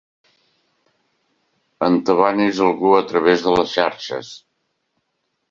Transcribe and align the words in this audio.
Entabanis 1.87 2.63
algú 2.69 2.95
a 3.01 3.03
través 3.13 3.45
de 3.45 3.55
les 3.59 3.77
xarxes. 3.79 4.35